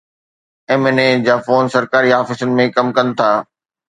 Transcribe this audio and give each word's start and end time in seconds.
M 0.69 0.81
N 0.87 0.97
A 1.05 1.11
جا 1.27 1.35
phone 1.45 1.65
سرڪاري 1.73 2.11
آفيسن 2.21 2.55
۾ 2.61 2.65
ڪم 2.79 2.87
ڪن 2.97 3.07
ٿا. 3.21 3.29